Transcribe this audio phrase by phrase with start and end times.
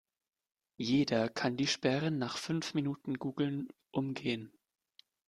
[0.77, 4.51] Jeder kann die Sperren nach fünf Minuten Googlen umgehen.